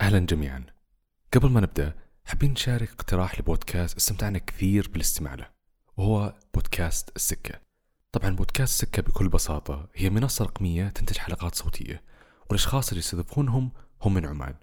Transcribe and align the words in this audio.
أهلا 0.00 0.18
جميعا. 0.18 0.64
قبل 1.34 1.50
ما 1.50 1.60
نبدأ 1.60 1.94
حابين 2.24 2.52
نشارك 2.52 2.90
اقتراح 2.90 3.40
لبودكاست 3.40 3.96
استمتعنا 3.96 4.38
كثير 4.38 4.88
بالاستماع 4.88 5.34
له 5.34 5.48
وهو 5.96 6.34
بودكاست 6.54 7.10
السكة. 7.16 7.60
طبعا 8.12 8.30
بودكاست 8.30 8.82
السكة 8.82 9.02
بكل 9.02 9.28
بساطة 9.28 9.88
هي 9.94 10.10
منصة 10.10 10.44
رقمية 10.44 10.88
تنتج 10.88 11.18
حلقات 11.18 11.54
صوتية 11.54 12.02
والأشخاص 12.48 12.88
اللي 12.88 12.98
يستضيفونهم 12.98 13.70
هم 14.02 14.14
من 14.14 14.26
عمان. 14.26 14.54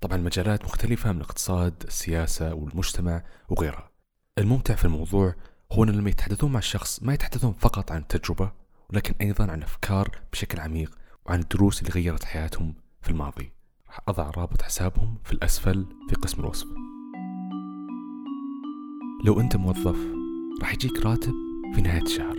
طبعا 0.00 0.16
مجالات 0.16 0.64
مختلفة 0.64 1.12
من 1.12 1.16
الاقتصاد 1.16 1.82
السياسة 1.86 2.54
والمجتمع 2.54 3.22
وغيرها. 3.48 3.90
الممتع 4.38 4.74
في 4.74 4.84
الموضوع 4.84 5.34
هو 5.72 5.84
أن 5.84 5.90
لما 5.90 6.10
يتحدثون 6.10 6.52
مع 6.52 6.58
الشخص 6.58 7.02
ما 7.02 7.14
يتحدثون 7.14 7.52
فقط 7.52 7.92
عن 7.92 8.00
التجربة 8.00 8.52
ولكن 8.90 9.14
أيضا 9.20 9.52
عن 9.52 9.62
أفكار 9.62 10.20
بشكل 10.32 10.60
عميق 10.60 10.98
وعن 11.26 11.40
الدروس 11.40 11.80
اللي 11.80 11.90
غيرت 11.90 12.24
حياتهم 12.24 12.74
في 13.02 13.10
الماضي. 13.10 13.53
أضع 14.08 14.30
رابط 14.30 14.62
حسابهم 14.62 15.14
في 15.24 15.32
الأسفل 15.32 15.86
في 16.08 16.14
قسم 16.14 16.40
الوصف. 16.40 16.66
لو 19.24 19.40
أنت 19.40 19.56
موظف 19.56 19.98
راح 20.60 20.74
يجيك 20.74 21.06
راتب 21.06 21.34
في 21.74 21.80
نهاية 21.80 22.02
الشهر. 22.02 22.38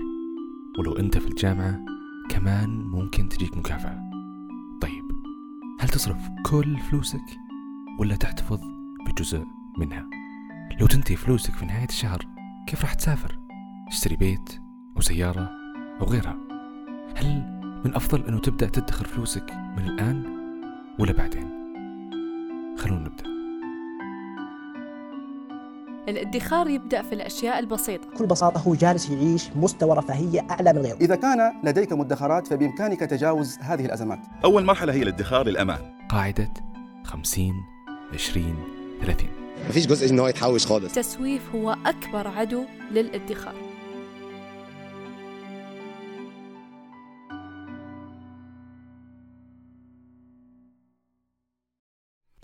ولو 0.80 0.98
أنت 0.98 1.18
في 1.18 1.28
الجامعة 1.28 1.80
كمان 2.30 2.70
ممكن 2.70 3.30
تجيك 3.30 3.58
مكافأة. 3.58 4.10
طيب 4.82 5.04
هل 5.80 5.90
تصرف 5.90 6.30
كل 6.46 6.78
فلوسك 6.78 7.26
ولا 8.00 8.16
تحتفظ 8.16 8.60
بجزء 9.08 9.46
منها؟ 9.78 10.10
لو 10.80 10.88
تنتهي 10.88 11.16
فلوسك 11.16 11.54
في 11.54 11.66
نهاية 11.66 11.88
الشهر 11.88 12.26
كيف 12.68 12.82
راح 12.82 12.94
تسافر؟ 12.94 13.40
تشتري 13.90 14.16
بيت 14.16 14.62
أو 14.98 15.02
سيارة 15.02 15.50
أو 16.02 16.06
غيرها؟ 16.06 16.38
هل 17.16 17.62
من 17.86 17.96
أفضل 17.96 18.26
أنه 18.26 18.40
تبدأ 18.40 18.68
تدخر 18.68 19.06
فلوسك 19.06 19.52
من 19.78 19.84
الآن؟ 19.86 20.35
ولا 21.00 21.14
بعدين. 21.14 21.50
خلونا 22.78 23.00
نبدأ. 23.00 23.36
الادخار 26.10 26.70
يبدأ 26.70 27.02
في 27.02 27.16
الأشياء 27.16 27.60
البسيطة. 27.60 28.08
بكل 28.08 28.26
بساطة 28.26 28.62
هو 28.62 28.76
جالس 28.76 29.10
يعيش 29.10 29.50
مستوى 29.56 29.96
رفاهية 29.96 30.48
أعلى 30.52 30.74
من 30.74 30.80
غيره. 30.80 30.98
إذا 31.02 31.16
كان 31.16 31.54
لديك 31.64 31.94
مدخرات 31.94 32.48
فبإمكانك 32.48 33.00
تجاوز 33.00 33.58
هذه 33.62 33.86
الأزمات. 33.86 34.20
أول 34.44 34.66
مرحلة 34.66 34.94
هي 34.94 35.04
الادخار 35.04 35.48
للأمان. 35.48 35.80
قاعدة 36.10 36.54
50 37.04 37.54
20 38.14 38.56
30 39.02 39.30
مفيش 39.70 39.88
جزء 39.88 40.10
ان 40.10 40.20
هو 40.20 40.28
يتحوش 40.28 40.66
خالص. 40.66 40.98
التسويف 40.98 41.56
هو 41.56 41.78
أكبر 41.86 42.28
عدو 42.28 42.66
للادخار. 42.92 43.75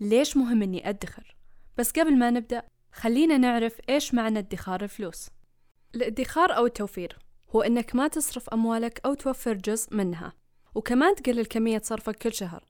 ليش 0.02 0.38
مهم 0.38 0.62
إني 0.62 0.90
أدخر؟ 0.90 1.36
بس 1.78 1.92
قبل 1.92 2.18
ما 2.18 2.30
نبدأ 2.30 2.64
خلينا 2.92 3.38
نعرف 3.38 3.78
إيش 3.90 4.14
معنى 4.14 4.40
ادخار 4.40 4.84
الفلوس. 4.84 5.30
الادخار 5.96 6.58
أو 6.58 6.66
التوفير 6.66 7.18
هو 7.56 7.62
إنك 7.62 7.96
ما 7.96 8.08
تصرف 8.08 8.50
أموالك 8.50 9.02
أو 9.06 9.14
توفر 9.14 9.54
جزء 9.54 9.96
منها 9.96 10.34
وكمان 10.76 11.16
تقلل 11.16 11.46
كمية 11.46 11.82
صرفك 11.84 12.16
كل 12.16 12.34
شهر. 12.34 12.64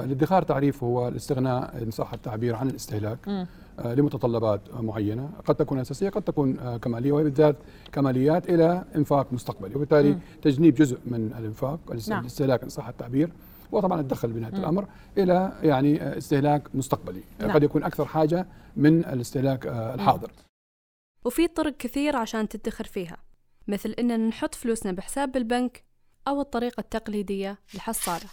الادخار 0.00 0.42
تعريفه 0.42 0.86
هو 0.86 1.08
الاستغناء 1.08 1.82
إن 1.82 1.90
صح 1.90 2.12
التعبير 2.12 2.54
عن 2.56 2.70
الاستهلاك 2.70 3.28
آه، 3.78 3.94
لمتطلبات 3.94 4.74
معينة. 4.74 5.30
قد 5.46 5.54
تكون 5.54 5.78
أساسية 5.78 6.08
قد 6.08 6.22
تكون 6.22 6.58
آه، 6.58 6.76
كمالية 6.76 7.12
وهي 7.12 7.24
بالذات 7.24 7.56
كماليات 7.92 8.50
إلى 8.50 8.84
إنفاق 8.96 9.32
مستقبلي 9.32 9.74
وبالتالي 9.74 10.18
تجنيب 10.42 10.74
جزء 10.74 10.98
من 11.06 11.32
الإنفاق 11.38 11.80
الاست- 11.90 12.08
نعم. 12.10 12.20
الاستهلاك 12.20 12.62
إن 12.62 12.68
صح 12.68 12.88
التعبير. 12.88 13.32
وطبعا 13.72 14.00
الدخل 14.00 14.32
بنهاية 14.32 14.54
الأمر 14.54 14.88
إلى 15.18 15.52
يعني 15.62 16.18
استهلاك 16.18 16.74
مستقبلي. 16.74 17.22
نعم. 17.40 17.50
قد 17.50 17.62
يكون 17.62 17.84
أكثر 17.84 18.04
حاجة 18.04 18.46
من 18.76 19.04
الاستهلاك 19.04 19.66
آه، 19.66 19.94
الحاضر. 19.94 20.30
وفي 21.24 21.48
طرق 21.48 21.76
كثير 21.76 22.16
عشان 22.16 22.48
تدخر 22.48 22.84
فيها 22.84 23.16
مثل 23.68 23.90
إننا 23.90 24.16
نحط 24.16 24.54
فلوسنا 24.54 24.92
بحساب 24.92 25.32
بالبنك 25.32 25.84
أو 26.28 26.40
الطريقة 26.40 26.80
التقليدية 26.80 27.58
الحصالة. 27.74 28.26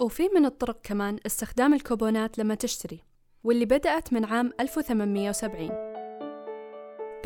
وفي 0.00 0.28
من 0.34 0.44
الطرق 0.44 0.80
كمان 0.82 1.18
استخدام 1.26 1.74
الكوبونات 1.74 2.38
لما 2.38 2.54
تشتري 2.54 3.00
واللي 3.44 3.64
بدأت 3.64 4.12
من 4.12 4.24
عام 4.24 4.52
1870 4.60 5.68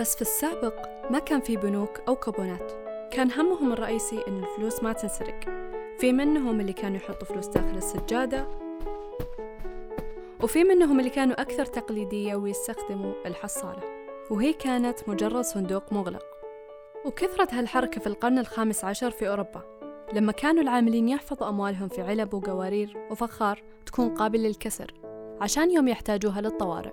بس 0.01 0.15
في 0.15 0.23
السابق 0.23 0.89
ما 1.11 1.19
كان 1.19 1.41
في 1.41 1.57
بنوك 1.57 2.01
أو 2.09 2.17
كوبونات. 2.17 2.73
كان 3.13 3.33
همهم 3.33 3.73
الرئيسي 3.73 4.25
إن 4.29 4.45
الفلوس 4.45 4.83
ما 4.83 4.93
تنسرق. 4.93 5.41
في 5.99 6.13
منهم 6.13 6.61
اللي 6.61 6.73
كانوا 6.73 6.97
يحطوا 6.97 7.27
فلوس 7.27 7.47
داخل 7.47 7.77
السجادة 7.77 8.47
وفي 10.43 10.65
منهم 10.65 10.99
اللي 10.99 11.11
كانوا 11.11 11.41
أكثر 11.41 11.65
تقليدية 11.67 12.37
ويستخدموا 12.37 13.13
الحصالة 13.27 13.83
وهي 14.31 14.53
كانت 14.53 15.09
مجرد 15.09 15.45
صندوق 15.45 15.93
مغلق. 15.93 16.25
وكثرت 17.05 17.55
هالحركة 17.55 18.01
في 18.01 18.07
القرن 18.07 18.39
الخامس 18.39 18.85
عشر 18.85 19.11
في 19.11 19.29
أوروبا 19.29 19.63
لما 20.13 20.33
كانوا 20.33 20.63
العاملين 20.63 21.09
يحفظوا 21.09 21.49
أموالهم 21.49 21.89
في 21.89 22.03
علب 22.03 22.35
وقوارير 22.35 22.97
وفخار 23.11 23.63
تكون 23.87 24.15
قابلة 24.15 24.49
للكسر 24.49 24.95
عشان 25.41 25.71
يوم 25.71 25.89
يحتاجوها 25.89 26.41
للطوارئ. 26.41 26.93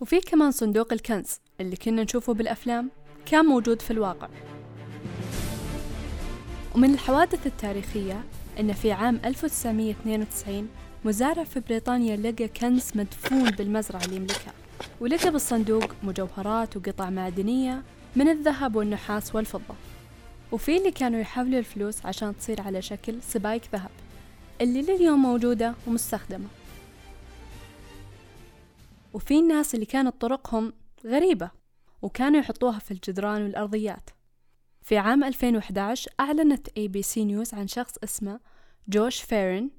وفي 0.00 0.20
كمان 0.20 0.50
صندوق 0.50 0.92
الكنز 0.92 1.40
اللي 1.60 1.76
كنا 1.76 2.02
نشوفه 2.02 2.34
بالأفلام 2.34 2.90
كان 3.26 3.44
موجود 3.44 3.82
في 3.82 3.90
الواقع. 3.90 4.28
ومن 6.74 6.94
الحوادث 6.94 7.46
التاريخية 7.46 8.24
أن 8.60 8.72
في 8.72 8.92
عام 8.92 9.20
1992 9.24 10.68
مزارع 11.04 11.44
في 11.44 11.60
بريطانيا 11.60 12.16
لقى 12.16 12.48
كنز 12.48 12.90
مدفون 12.94 13.50
بالمزرعة 13.50 14.04
اللي 14.04 14.16
يملكها. 14.16 14.52
ولقى 15.00 15.30
بالصندوق 15.30 15.84
مجوهرات 16.02 16.76
وقطع 16.76 17.10
معدنية 17.10 17.82
من 18.16 18.28
الذهب 18.28 18.76
والنحاس 18.76 19.34
والفضة. 19.34 19.74
وفي 20.52 20.76
اللي 20.76 20.90
كانوا 20.90 21.20
يحولوا 21.20 21.58
الفلوس 21.58 22.06
عشان 22.06 22.36
تصير 22.36 22.60
على 22.62 22.82
شكل 22.82 23.22
سبايك 23.22 23.62
ذهب 23.72 23.90
اللي 24.60 24.82
لليوم 24.82 25.22
موجودة 25.22 25.74
ومستخدمة. 25.86 26.48
وفي 29.14 29.38
الناس 29.38 29.74
اللي 29.74 29.86
كانت 29.86 30.14
طرقهم 30.20 30.72
غريبة 31.06 31.50
وكانوا 32.02 32.40
يحطوها 32.40 32.78
في 32.78 32.90
الجدران 32.90 33.42
والأرضيات. 33.42 34.10
في 34.90 34.98
عام 34.98 35.24
2011 35.24 36.10
أعلنت 36.20 36.68
ABC 36.76 37.24
News 37.24 37.54
عن 37.54 37.68
شخص 37.68 37.94
اسمه 38.04 38.40
جوش 38.88 39.22
فيرن 39.22 39.70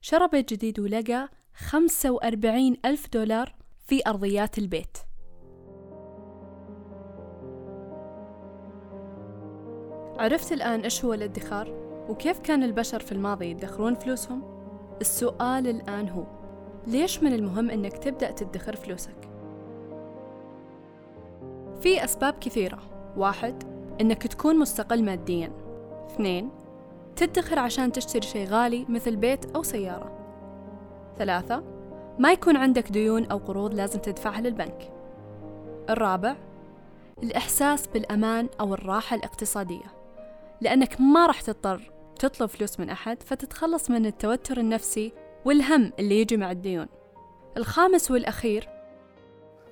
شرى 0.00 0.28
بيت 0.28 0.52
جديد 0.52 0.80
ولقى 0.80 1.28
45 1.54 2.76
ألف 2.84 3.08
دولار 3.12 3.54
في 3.86 4.02
أرضيات 4.06 4.58
البيت 4.58 4.98
عرفت 10.18 10.52
الآن 10.52 10.80
إيش 10.80 11.04
هو 11.04 11.14
الادخار؟ 11.14 11.68
وكيف 12.08 12.38
كان 12.38 12.62
البشر 12.62 13.00
في 13.00 13.12
الماضي 13.12 13.46
يدخرون 13.46 13.94
فلوسهم؟ 13.94 14.42
السؤال 15.00 15.66
الآن 15.66 16.08
هو 16.08 16.26
ليش 16.86 17.22
من 17.22 17.32
المهم 17.32 17.70
إنك 17.70 17.98
تبدأ 17.98 18.30
تدخر 18.30 18.76
فلوسك؟ 18.76 19.30
في 21.80 22.04
أسباب 22.04 22.34
كثيرة 22.40 22.78
واحد 23.16 23.67
إنك 24.00 24.26
تكون 24.26 24.58
مستقل 24.58 25.04
ماديا. 25.04 25.52
اثنين 26.10 26.50
تدخر 27.16 27.58
عشان 27.58 27.92
تشتري 27.92 28.26
شيء 28.26 28.46
غالي 28.46 28.86
مثل 28.88 29.16
بيت 29.16 29.56
أو 29.56 29.62
سيارة. 29.62 30.12
ثلاثة 31.18 31.64
ما 32.18 32.32
يكون 32.32 32.56
عندك 32.56 32.90
ديون 32.90 33.24
أو 33.24 33.38
قروض 33.38 33.74
لازم 33.74 34.00
تدفعها 34.00 34.40
للبنك. 34.40 34.92
الرابع 35.90 36.36
الإحساس 37.22 37.86
بالأمان 37.86 38.48
أو 38.60 38.74
الراحة 38.74 39.16
الاقتصادية. 39.16 39.94
لأنك 40.60 41.00
ما 41.00 41.26
راح 41.26 41.40
تضطر 41.40 41.92
تطلب 42.18 42.48
فلوس 42.48 42.80
من 42.80 42.90
أحد 42.90 43.22
فتتخلص 43.22 43.90
من 43.90 44.06
التوتر 44.06 44.58
النفسي 44.58 45.12
والهم 45.44 45.92
اللي 45.98 46.20
يجي 46.20 46.36
مع 46.36 46.50
الديون. 46.50 46.86
الخامس 47.56 48.10
والأخير 48.10 48.68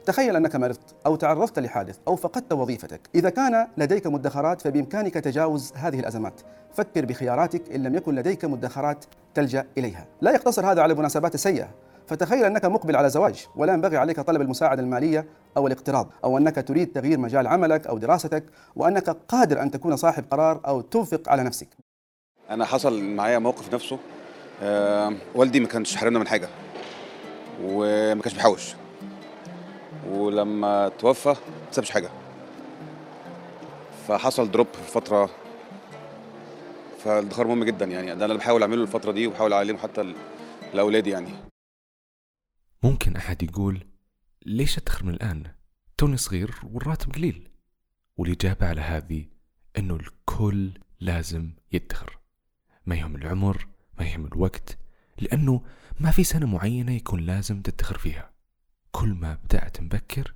تخيل 0.06 0.36
أنك 0.36 0.56
مرضت 0.56 0.94
أو 1.06 1.16
تعرضت 1.16 1.58
لحادث 1.58 1.98
أو 2.08 2.16
فقدت 2.16 2.52
وظيفتك. 2.52 3.00
إذا 3.14 3.30
كان 3.30 3.66
لديك 3.76 4.06
مدخرات 4.06 4.60
فبإمكانك 4.60 5.14
تجاوز 5.14 5.72
هذه 5.76 6.00
الأزمات 6.00 6.40
فكر 6.74 7.04
بخياراتك 7.04 7.72
إن 7.74 7.82
لم 7.82 7.94
يكن 7.94 8.14
لديك 8.14 8.44
مدخرات 8.44 9.04
تلجأ 9.34 9.66
إليها. 9.78 10.06
لا 10.20 10.30
يقتصر 10.30 10.72
هذا 10.72 10.82
على 10.82 10.92
المناسبات 10.92 11.34
السيئة. 11.34 11.68
فتخيل 12.06 12.44
أنك 12.44 12.64
مقبل 12.64 12.96
على 12.96 13.10
زواج 13.10 13.46
ولا 13.56 13.72
ينبغي 13.72 13.96
عليك 13.96 14.20
طلب 14.20 14.40
المساعدة 14.40 14.82
المالية 14.82 15.26
أو 15.56 15.66
الاقتراض 15.66 16.08
أو 16.24 16.38
أنك 16.38 16.68
تريد 16.68 16.92
تغيير 16.92 17.18
مجال 17.18 17.46
عملك 17.46 17.86
أو 17.86 17.98
دراستك 17.98 18.44
وأنك 18.76 19.16
قادر 19.28 19.62
أن 19.62 19.70
تكون 19.70 19.96
صاحب 19.96 20.24
قرار 20.30 20.60
أو 20.66 20.80
تنفق 20.80 21.28
على 21.28 21.42
نفسك. 21.42 21.68
أنا 22.50 22.64
حصل 22.64 23.02
معايا 23.02 23.38
موقف 23.38 23.74
نفسه 23.74 23.98
آه 24.62 25.12
والدي 25.34 25.60
ما 25.60 25.66
كانش 25.66 25.96
حرمنا 25.96 26.18
من 26.18 26.26
حاجة 26.26 26.48
وما 27.64 28.22
كانش 28.22 28.34
بيحوش. 28.34 28.74
ولما 30.08 30.88
توفى 30.88 31.28
ما 31.28 31.36
سابش 31.70 31.90
حاجة. 31.90 32.10
فحصل 34.08 34.50
دروب 34.50 34.66
في 34.72 34.92
فترة. 34.92 35.30
فالادخار 37.04 37.46
مهم 37.46 37.64
جدا 37.64 37.84
يعني 37.84 38.14
ده 38.14 38.24
أنا 38.24 38.34
بحاول 38.34 38.62
أعمله 38.62 38.82
الفترة 38.82 39.12
دي 39.12 39.26
وبحاول 39.26 39.52
أعلمه 39.52 39.78
حتى 39.78 40.14
لأولادي 40.74 41.10
يعني. 41.10 41.28
ممكن 42.82 43.16
أحد 43.16 43.42
يقول 43.42 43.86
ليش 44.46 44.78
أدخر 44.78 45.04
من 45.04 45.14
الآن؟ 45.14 45.44
توني 45.98 46.16
صغير 46.16 46.54
والراتب 46.72 47.12
قليل. 47.12 47.48
والإجابة 48.16 48.66
على 48.68 48.80
هذه 48.80 49.24
أنه 49.78 49.96
الكل 49.96 50.70
لازم 51.00 51.50
يدخر. 51.72 52.18
ما 52.86 52.96
يهم 52.96 53.16
العمر 53.16 53.66
ما 53.98 54.06
يهم 54.06 54.26
الوقت 54.26 54.78
لأنه 55.18 55.62
ما 56.00 56.10
في 56.10 56.24
سنة 56.24 56.46
معينة 56.46 56.92
يكون 56.92 57.20
لازم 57.20 57.62
تدخر 57.62 57.98
فيها. 57.98 58.35
كل 59.00 59.08
ما 59.08 59.38
بدأت 59.44 59.80
مبكر 59.80 60.34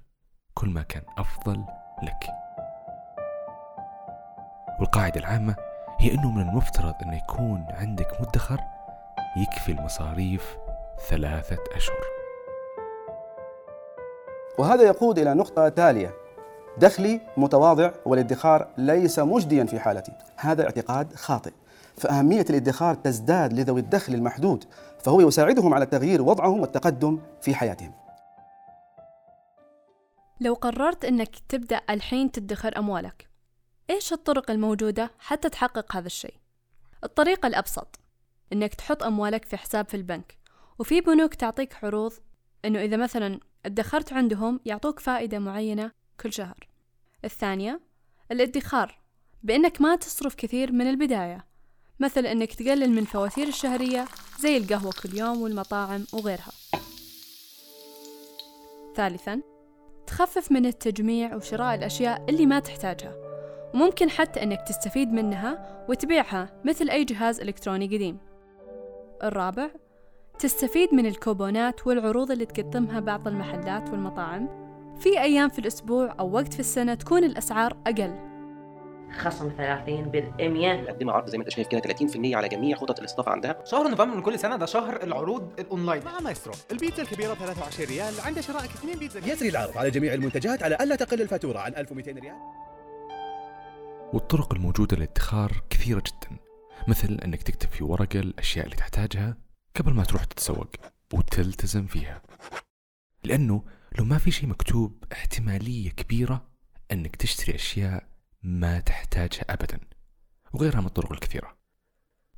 كل 0.55 0.69
ما 0.69 0.83
كان 0.83 1.03
أفضل 1.19 1.65
لك. 2.03 2.31
والقاعدة 4.81 5.21
العامة 5.21 5.55
هي 6.01 6.15
أنه 6.15 6.31
من 6.31 6.49
المفترض 6.49 6.95
أن 7.03 7.13
يكون 7.13 7.67
عندك 7.71 8.21
مدخر 8.21 8.61
يكفي 9.37 9.73
المصاريف 9.73 10.57
ثلاثة 11.09 11.57
أشهر. 11.77 12.05
وهذا 14.59 14.83
يقود 14.83 15.19
إلى 15.19 15.35
نقطة 15.35 15.69
تالية. 15.69 16.15
دخلي 16.79 17.21
متواضع 17.37 17.91
والادخار 18.07 18.67
ليس 18.79 19.19
مجديا 19.19 19.65
في 19.65 19.81
حالتي. 19.81 20.13
هذا 20.37 20.65
اعتقاد 20.65 21.15
خاطئ. 21.15 21.53
فأهمية 21.97 22.45
الادخار 22.51 22.95
تزداد 22.95 23.53
لذوي 23.53 23.81
الدخل 23.81 24.15
المحدود 24.15 24.65
فهو 24.99 25.21
يساعدهم 25.21 25.75
على 25.75 25.87
تغيير 25.87 26.23
وضعهم 26.23 26.61
والتقدم 26.61 27.19
في 27.41 27.55
حياتهم. 27.55 28.10
لو 30.41 30.55
قررت 30.55 31.05
أنك 31.05 31.37
تبدأ 31.49 31.81
الحين 31.91 32.33
تدخر 32.33 32.79
أموالك 32.79 33.29
إيش 33.91 34.13
الطرق 34.13 34.51
الموجودة 34.51 35.11
حتى 35.19 35.49
تحقق 35.49 35.97
هذا 35.97 36.07
الشيء؟ 36.07 36.35
الطريقة 37.05 37.47
الأبسط 37.47 38.01
أنك 38.53 38.75
تحط 38.75 39.03
أموالك 39.03 39.45
في 39.45 39.57
حساب 39.57 39.89
في 39.89 39.97
البنك 39.97 40.39
وفي 40.79 41.01
بنوك 41.01 41.35
تعطيك 41.35 41.85
عروض 41.85 42.13
أنه 42.65 42.83
إذا 42.83 42.97
مثلا 42.97 43.41
ادخرت 43.67 44.13
عندهم 44.13 44.61
يعطوك 44.65 45.01
فائدة 45.01 45.39
معينة 45.39 45.93
كل 46.21 46.33
شهر. 46.33 46.69
الثانية 47.25 47.81
الادخار 48.33 48.99
بأنك 49.43 49.81
ما 49.81 49.97
تصرف 49.97 50.35
كثير 50.35 50.73
من 50.73 50.91
البداية. 50.91 51.47
مثل 52.01 52.27
أنك 52.27 52.55
تقلل 52.55 52.91
من 52.91 53.05
فواتير 53.05 53.49
الشهرية 53.49 54.05
زي 54.41 54.57
القهوة 54.57 54.93
كل 55.03 55.19
يوم 55.19 55.43
والمطاعم 55.43 56.07
وغيرها. 56.13 56.53
ثالثا 58.97 59.50
تخفف 60.11 60.53
من 60.53 60.67
التجميع 60.67 61.35
وشراء 61.37 61.75
الأشياء 61.75 62.25
اللي 62.29 62.47
ما 62.47 62.61
تحتاجها. 62.61 63.15
وممكن 63.75 64.11
حتى 64.11 64.43
أنك 64.43 64.63
تستفيد 64.69 65.13
منها 65.13 65.85
وتبيعها 65.89 66.49
مثل 66.65 66.91
أي 66.91 67.05
جهاز 67.05 67.41
إلكتروني 67.41 67.87
قديم. 67.87 68.19
الرابع 69.23 69.71
تستفيد 70.39 70.95
من 70.95 71.07
الكوبونات 71.07 71.87
والعروض 71.87 72.31
اللي 72.31 72.47
تقدمها 72.47 73.01
بعض 73.01 73.29
المحلات 73.29 73.91
والمطاعم. 73.91 74.49
في 75.01 75.21
أيام 75.21 75.49
في 75.49 75.59
الأسبوع 75.59 76.15
أو 76.21 76.33
وقت 76.33 76.55
في 76.55 76.61
السنة 76.61 76.95
تكون 76.95 77.25
الأسعار 77.25 77.77
أقل. 77.87 78.30
خصم 79.19 79.51
30% 79.51 79.53
مقدمة 80.83 81.13
عرض 81.13 81.29
زي 81.29 81.39
ما 81.39 81.45
انت 81.45 81.53
شايف 81.53 81.69
كده 81.69 81.81
30% 81.81 82.35
على 82.35 82.49
جميع 82.49 82.77
خطط 82.77 82.99
الاستضافة 82.99 83.33
عندها. 83.33 83.65
شهر 83.65 83.89
نوفمبر 83.89 84.17
من 84.17 84.23
كل 84.23 84.39
سنة 84.39 84.57
ده 84.57 84.67
شهر 84.67 85.03
العروض 85.03 85.53
الأونلاين. 85.59 86.05
مع 86.05 86.21
مايسترو 86.21 86.55
البيتزا 86.71 87.03
الكبيرة 87.03 87.33
ب 87.35 87.37
23 87.37 87.89
ريال 87.89 88.21
عند 88.21 88.41
شرائك 88.41 88.71
اثنين 88.71 88.99
بيتزا 88.99 89.33
يسري 89.33 89.49
العرض 89.49 89.79
على 89.79 89.91
جميع 89.91 90.15
المنتجات 90.15 90.63
على 90.63 90.77
ألا 90.81 90.97
تقل 90.97 91.23
الفاتورة 91.23 91.59
عن 91.59 91.75
1200 91.75 92.13
ريال. 92.19 92.37
والطرق 94.13 94.55
الموجودة 94.55 94.97
للادخار 94.97 95.53
كثيرة 95.71 96.03
جدا 96.07 96.37
مثل 96.89 97.19
أنك 97.25 97.43
تكتب 97.43 97.69
في 97.69 97.85
ورقة 97.85 98.21
الأشياء 98.21 98.65
اللي 98.65 98.77
تحتاجها 98.77 99.37
قبل 99.77 99.93
ما 99.95 100.05
تروح 100.05 100.25
تتسوق 100.25 100.69
وتلتزم 101.15 101.87
فيها. 101.87 102.23
لأنه 103.25 103.63
لو 103.99 104.05
ما 104.05 104.19
في 104.19 104.31
شيء 104.31 104.49
مكتوب 104.49 105.05
احتمالية 105.13 105.91
كبيرة 105.91 106.47
أنك 106.93 107.17
تشتري 107.17 107.55
أشياء 107.55 108.10
ما 108.43 108.81
تحتاجها 108.81 109.45
أبدا 109.51 109.81
وغيرها 110.53 110.81
من 110.81 110.87
الطرق 110.87 111.13
الكثيرة. 111.13 111.57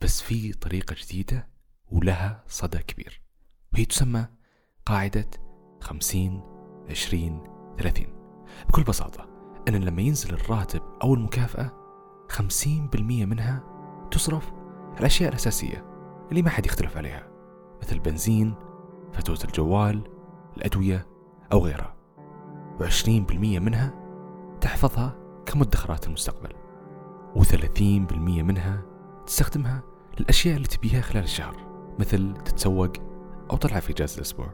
بس 0.00 0.22
في 0.22 0.52
طريقة 0.52 0.96
جديدة 0.98 1.48
ولها 1.86 2.44
صدى 2.46 2.78
كبير 2.78 3.22
وهي 3.72 3.84
تسمى 3.84 4.26
قاعدة 4.86 5.30
50 5.80 6.42
20 6.90 7.44
30 7.78 8.06
بكل 8.68 8.82
بساطة 8.82 9.28
أن 9.68 9.74
لما 9.74 10.02
ينزل 10.02 10.34
الراتب 10.34 10.82
أو 11.02 11.14
المكافأة 11.14 11.72
50% 12.28 13.00
منها 13.00 13.64
تصرف 14.10 14.52
على 14.90 15.00
الأشياء 15.00 15.28
الأساسية 15.28 15.84
اللي 16.30 16.42
ما 16.42 16.50
حد 16.50 16.66
يختلف 16.66 16.96
عليها 16.96 17.28
مثل 17.82 17.98
بنزين 17.98 18.54
فاتورة 19.12 19.38
الجوال 19.44 20.02
الأدوية 20.56 21.06
أو 21.52 21.58
غيرها. 21.64 21.96
و20% 22.78 23.34
منها 23.34 23.94
تحفظها 24.60 25.21
كمدخرات 25.52 26.06
المستقبل 26.06 26.52
و30% 27.36 27.82
منها 28.18 28.82
تستخدمها 29.26 29.82
للأشياء 30.20 30.56
اللي 30.56 30.68
تبيها 30.68 31.00
خلال 31.00 31.24
الشهر 31.24 31.56
مثل 31.98 32.34
تتسوق 32.44 32.92
أو 33.50 33.56
طلعة 33.56 33.80
في 33.80 33.92
إجازة 33.92 34.16
الأسبوع. 34.16 34.46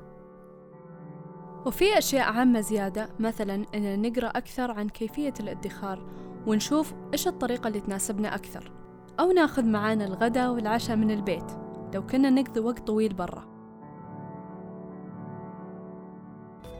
وفي 1.67 1.99
أشياء 1.99 2.33
عامة 2.33 2.61
زيادة 2.61 3.09
مثلا 3.19 3.65
أن 3.75 4.03
نقرأ 4.03 4.27
أكثر 4.27 4.71
عن 4.71 4.89
كيفية 4.89 5.35
الادخار 5.41 6.06
ونشوف 6.47 6.95
إيش 7.12 7.29
الطريقة 7.29 7.69
اللي 7.69 7.81
تناسبنا 7.81 8.35
أكثر 8.35 8.73
أو 9.21 9.33
ناخذ 9.33 9.65
معانا 9.65 10.05
الغداء 10.05 10.53
والعشاء 10.53 10.97
من 10.97 11.11
البيت 11.11 11.53
لو 11.95 12.06
كنا 12.06 12.31
نقضي 12.31 12.61
وقت 12.61 12.87
طويل 12.87 13.15
برا. 13.15 13.45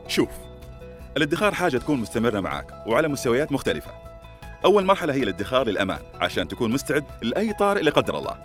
شوف 0.07 0.29
الادخار 1.17 1.53
حاجة 1.53 1.77
تكون 1.77 1.99
مستمرة 1.99 2.39
معاك 2.39 2.83
وعلى 2.87 3.07
مستويات 3.07 3.51
مختلفة. 3.51 4.08
أول 4.65 4.85
مرحلة 4.85 5.13
هي 5.13 5.23
الادخار 5.23 5.67
للأمان 5.67 5.99
عشان 6.21 6.47
تكون 6.47 6.71
مستعد 6.71 7.03
لأي 7.21 7.53
طارئ 7.53 7.81
لا 7.81 7.91
قدر 7.91 8.17
الله. 8.17 8.37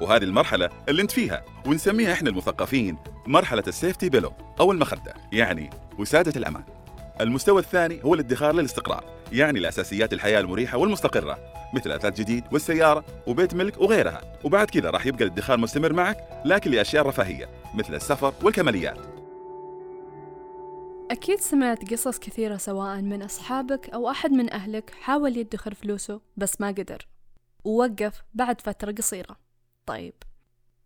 وهذه 0.00 0.24
المرحلة 0.24 0.68
اللي 0.88 1.02
انت 1.02 1.10
فيها 1.10 1.44
ونسميها 1.66 2.12
إحنا 2.12 2.30
المثقفين 2.30 2.96
مرحلة 3.26 3.62
السيفتي 3.66 4.08
بيلو 4.08 4.32
أو 4.60 4.72
المخدة 4.72 5.14
يعني 5.32 5.70
وسادة 5.98 6.32
الأمان. 6.36 6.62
المستوى 7.20 7.60
الثاني 7.60 8.00
هو 8.04 8.14
الادخار 8.14 8.54
للاستقرار 8.54 9.04
يعني 9.32 9.60
لأساسيات 9.60 10.12
الحياة 10.12 10.40
المريحة 10.40 10.78
والمستقرة 10.78 11.38
مثل 11.74 11.92
أثاث 11.92 12.20
جديد 12.20 12.44
والسيارة 12.52 13.04
وبيت 13.26 13.54
ملك 13.54 13.80
وغيرها. 13.80 14.20
وبعد 14.44 14.70
كذا 14.70 14.90
راح 14.90 15.06
يبقى 15.06 15.24
الادخار 15.24 15.58
مستمر 15.58 15.92
معك 15.92 16.16
لكن 16.44 16.70
لأشياء 16.70 17.06
رفاهية 17.06 17.48
مثل 17.74 17.94
السفر 17.94 18.32
والكماليات. 18.42 19.11
أكيد 21.12 21.40
سمعت 21.40 21.92
قصص 21.92 22.18
كثيرة 22.18 22.56
سواء 22.56 23.00
من 23.00 23.22
أصحابك 23.22 23.90
أو 23.90 24.10
أحد 24.10 24.30
من 24.30 24.52
أهلك 24.52 24.90
حاول 24.90 25.36
يدخر 25.36 25.74
فلوسه 25.74 26.20
بس 26.36 26.60
ما 26.60 26.68
قدر. 26.68 27.08
ووقف 27.64 28.22
بعد 28.34 28.60
فترة 28.60 28.92
قصيرة. 28.92 29.36
طيب 29.86 30.14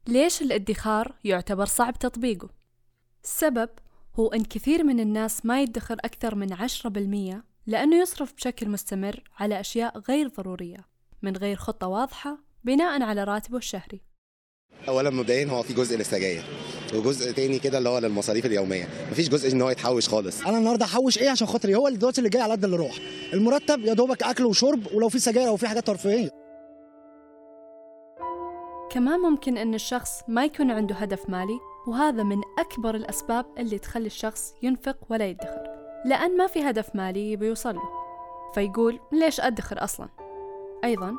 ليش 0.06 0.42
الادخار 0.42 1.14
يعتبر 1.24 1.66
صعب 1.66 1.98
تطبيقه؟ 1.98 2.48
السبب 3.24 3.68
هو 4.14 4.28
أن 4.28 4.44
كثير 4.44 4.84
من 4.84 5.00
الناس 5.00 5.46
ما 5.46 5.62
يدخر 5.62 5.94
أكثر 5.94 6.34
من 6.34 6.52
عشرة 6.52 6.90
بالمية 6.90 7.44
لأنه 7.66 7.96
يصرف 7.96 8.34
بشكل 8.34 8.68
مستمر 8.68 9.22
على 9.38 9.60
أشياء 9.60 9.98
غير 9.98 10.28
ضرورية 10.28 10.86
من 11.22 11.36
غير 11.36 11.56
خطة 11.56 11.86
واضحة 11.86 12.38
بناء 12.64 13.02
على 13.02 13.24
راتبه 13.24 13.58
الشهري. 13.58 14.00
اولا 14.88 15.10
مبدئيا 15.10 15.50
هو 15.50 15.62
في 15.62 15.74
جزء 15.74 15.96
للسجاير. 15.96 16.44
وجزء 16.94 17.32
تاني 17.32 17.58
كده 17.58 17.78
اللي 17.78 17.88
هو 17.88 17.98
للمصاريف 17.98 18.46
اليومية. 18.46 18.88
مفيش 19.10 19.28
جزء 19.28 19.52
إن 19.52 19.62
هو 19.62 19.70
يتحوش 19.70 20.08
خالص. 20.08 20.46
أنا 20.46 20.58
النهارده 20.58 20.84
أحوش 20.84 21.18
إيه؟ 21.18 21.30
عشان 21.30 21.46
خاطري 21.46 21.74
هو 21.74 21.88
الدلوقتي 21.88 22.18
اللي 22.18 22.30
جاي 22.30 22.42
على 22.42 22.52
قد 22.52 22.64
اللي 22.64 22.76
راح. 22.76 22.94
المرتب 23.32 23.80
يا 23.84 23.94
دوبك 23.94 24.22
أكل 24.22 24.44
وشرب 24.44 24.80
ولو 24.94 25.08
في 25.08 25.18
سجاير 25.18 25.48
أو 25.48 25.56
في 25.56 25.68
حاجات 25.68 25.86
ترفيهية. 25.86 26.30
كمان 28.90 29.20
ممكن 29.20 29.58
أن 29.58 29.74
الشخص 29.74 30.10
ما 30.28 30.44
يكون 30.44 30.70
عنده 30.70 30.94
هدف 30.94 31.30
مالي 31.30 31.58
وهذا 31.86 32.22
من 32.22 32.40
أكبر 32.58 32.94
الأسباب 32.94 33.46
اللي 33.58 33.78
تخلي 33.78 34.06
الشخص 34.06 34.54
ينفق 34.62 34.96
ولا 35.10 35.26
يدخر. 35.26 35.66
لأن 36.04 36.36
ما 36.36 36.46
في 36.46 36.62
هدف 36.70 36.94
مالي 36.94 37.32
يبي 37.32 37.46
يوصل 37.46 37.74
له. 37.74 37.88
فيقول 38.54 39.00
ليش 39.12 39.40
أدخر 39.40 39.84
أصلا؟ 39.84 40.08
أيضا 40.84 41.14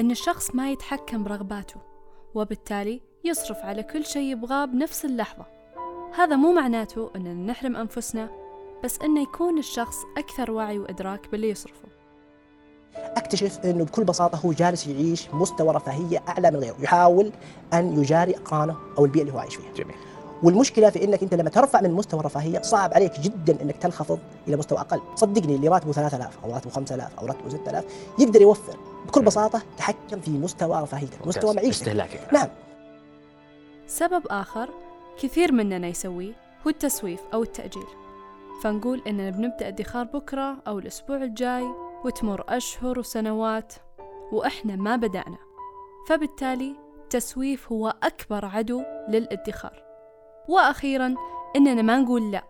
أن 0.00 0.10
الشخص 0.10 0.54
ما 0.54 0.72
يتحكم 0.72 1.24
برغباته 1.24 1.76
وبالتالي 2.34 3.02
يصرف 3.24 3.58
على 3.58 3.82
كل 3.82 4.06
شيء 4.06 4.32
يبغاه 4.32 4.64
بنفس 4.64 5.04
اللحظة. 5.04 5.44
هذا 6.14 6.36
مو 6.36 6.52
معناته 6.52 7.10
أننا 7.16 7.52
نحرم 7.52 7.76
أنفسنا 7.76 8.28
بس 8.84 8.98
أنه 9.04 9.22
يكون 9.22 9.58
الشخص 9.58 9.96
أكثر 10.18 10.50
وعي 10.50 10.78
وإدراك 10.78 11.28
باللي 11.32 11.50
يصرفه. 11.50 11.88
أكتشف 12.96 13.58
أنه 13.64 13.84
بكل 13.84 14.04
بساطة 14.04 14.38
هو 14.38 14.52
جالس 14.52 14.86
يعيش 14.86 15.28
مستوى 15.34 15.74
رفاهية 15.74 16.22
أعلى 16.28 16.50
من 16.50 16.56
غيره، 16.56 16.76
يحاول 16.80 17.32
أن 17.72 18.00
يجاري 18.00 18.36
اقرانه 18.36 18.76
أو 18.98 19.04
البيئة 19.04 19.22
اللي 19.22 19.34
هو 19.34 19.38
عايش 19.38 19.56
فيها. 19.56 19.72
جميل. 19.72 19.96
والمشكلة 20.42 20.90
في 20.90 21.04
إنك 21.04 21.22
أنت 21.22 21.34
لما 21.34 21.50
ترفع 21.50 21.80
من 21.80 21.90
مستوى 21.90 22.20
الرفاهية 22.20 22.62
صعب 22.62 22.94
عليك 22.94 23.20
جدا 23.20 23.62
إنك 23.62 23.76
تنخفض 23.76 24.18
إلى 24.48 24.56
مستوى 24.56 24.78
أقل. 24.78 25.00
صدقني 25.16 25.54
اللي 25.54 25.68
راتبه 25.68 25.92
3000 25.92 26.44
أو 26.44 26.52
راتبه 26.52 26.70
5000 26.70 27.18
أو 27.18 27.26
راتبه 27.26 27.48
6000 27.48 27.84
يقدر 28.18 28.42
يوفر. 28.42 28.76
بكل 29.06 29.22
بساطة 29.22 29.62
تحكم 29.78 30.20
في 30.20 30.30
مستوى 30.30 30.82
رفاهيتك 30.82 31.26
مستوى 31.26 31.54
معيشتك. 31.54 31.82
استهلاكك. 31.82 32.20
نعم. 32.32 32.48
سبب 33.92 34.26
آخر 34.30 34.68
كثير 35.18 35.52
مننا 35.52 35.88
يسويه 35.88 36.32
هو 36.66 36.70
التسويف 36.70 37.20
أو 37.34 37.42
التأجيل. 37.42 37.86
فنقول 38.62 39.02
إننا 39.06 39.30
بنبدأ 39.30 39.68
ادخار 39.68 40.04
بكرة 40.04 40.56
أو 40.66 40.78
الأسبوع 40.78 41.16
الجاي 41.16 41.64
وتمر 42.04 42.44
أشهر 42.48 42.98
وسنوات 42.98 43.74
وإحنا 44.32 44.76
ما 44.76 44.96
بدأنا. 44.96 45.38
فبالتالي 46.08 46.76
التسويف 47.02 47.72
هو 47.72 47.94
أكبر 48.02 48.44
عدو 48.44 48.82
للادخار. 49.08 49.82
وأخيرا 50.48 51.14
إننا 51.56 51.82
ما 51.82 51.98
نقول 51.98 52.30
لا 52.30 52.44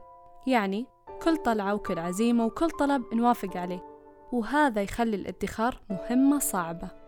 يعني 0.47 0.87
كل 1.23 1.37
طلعة 1.37 1.75
وكل 1.75 1.99
عزيمة 1.99 2.47
وكل 2.47 2.71
طلب 2.71 3.15
نوافق 3.15 3.57
عليه 3.57 3.85
وهذا 4.33 4.83
يخلي 4.83 5.17
الادخار 5.17 5.81
مهمة 5.91 6.39
صعبة. 6.39 7.02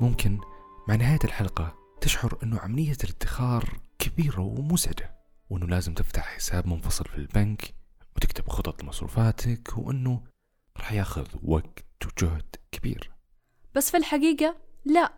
ممكن 0.00 0.40
مع 0.88 0.94
نهاية 0.94 1.18
الحلقة 1.24 1.74
تشعر 2.00 2.38
أنه 2.42 2.58
عملية 2.58 2.96
الادخار 3.04 3.64
كبيرة 3.98 4.40
ومزعجة 4.40 5.14
وأنه 5.50 5.66
لازم 5.66 5.94
تفتح 5.94 6.26
حساب 6.26 6.66
منفصل 6.66 7.04
في 7.04 7.16
البنك 7.16 7.74
وتكتب 8.16 8.48
خطط 8.48 8.82
لمصروفاتك 8.82 9.72
وأنه 9.76 10.22
راح 10.76 10.92
ياخذ 10.92 11.26
وقت 11.44 11.84
وجهد 12.06 12.56
كبير. 12.72 13.10
بس 13.74 13.90
في 13.90 13.96
الحقيقة 13.96 14.56
لا. 14.84 15.12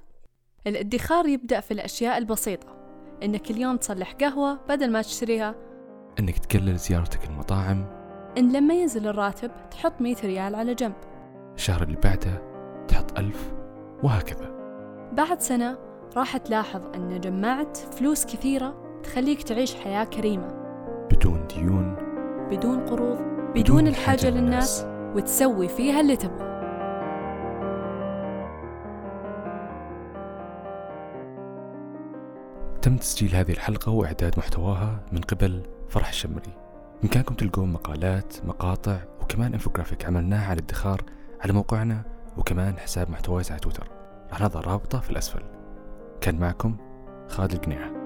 الادخار 0.67 1.27
يبدأ 1.27 1.61
في 1.61 1.71
الأشياء 1.71 2.19
البسيطة. 2.19 2.77
إنك 3.23 3.51
اليوم 3.51 3.77
تصلح 3.77 4.13
قهوة 4.13 4.55
بدل 4.69 4.93
ما 4.93 5.03
تشتريها. 5.03 5.55
أنك 6.19 6.39
تقلل 6.39 6.77
زيارتك 6.77 7.25
المطاعم. 7.25 7.87
إن 8.39 8.53
لما 8.53 8.75
ينزل 8.75 9.07
الراتب 9.07 9.51
تحط 9.71 10.01
100 10.01 10.17
ريال 10.25 10.55
على 10.55 10.75
جنب. 10.75 10.97
الشهر 11.55 11.83
اللي 11.83 11.97
بعده 11.97 12.43
تحط 12.89 13.19
ألف 13.19 13.53
وهكذا. 14.03 14.60
بعد 15.13 15.41
سنة 15.41 15.79
راح 16.17 16.37
تلاحظ 16.37 16.83
أن 16.95 17.21
جمعت 17.21 17.77
فلوس 17.77 18.25
كثيرة 18.25 19.01
تخليك 19.03 19.43
تعيش 19.43 19.75
حياة 19.75 20.05
كريمة. 20.05 20.49
بدون 21.11 21.47
ديون 21.47 21.97
بدون 22.51 22.87
قروض 22.87 23.19
بدون 23.55 23.87
الحاجة 23.87 24.31
للناس. 24.31 24.87
وتسوي 25.15 25.69
فيها 25.69 26.01
اللي 26.01 26.17
تبغى. 26.17 26.51
تم 32.83 32.97
تسجيل 32.97 33.35
هذه 33.35 33.53
الحلقة 33.53 33.93
وإعداد 33.93 34.39
محتواها 34.39 35.01
من 35.13 35.21
قبل 35.21 35.63
فرح 35.89 36.09
الشمري. 36.09 36.53
بإمكانكم 37.03 37.35
تلقون 37.35 37.73
مقالات 37.73 38.37
مقاطع 38.45 38.99
وكمان 39.23 39.53
انفوجرافيك 39.53 40.05
عملناها 40.05 40.51
على 40.51 40.59
الادخار 40.59 41.03
على 41.41 41.53
موقعنا 41.53 42.03
وكمان 42.39 42.79
حساب 42.79 43.11
محتوايز 43.11 43.51
على 43.51 43.61
تويتر. 43.61 44.00
راح 44.31 44.41
نضع 44.41 44.61
رابطة 44.61 45.01
في 45.01 45.11
الأسفل. 45.11 45.43
كان 46.21 46.39
معكم 46.39 46.77
خالد 47.29 47.53
القنيعه 47.53 48.00